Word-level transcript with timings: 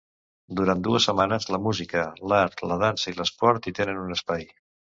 Durant 0.59 0.79
dues 0.87 1.05
setmanes 1.09 1.45
la 1.57 1.59
música, 1.67 2.07
l'art, 2.33 2.65
la 2.73 2.81
dansa 2.87 3.09
i 3.11 3.17
l'esport 3.21 3.69
hi 3.71 3.77
tenen 3.83 4.05
un 4.09 4.19
espai. 4.21 4.47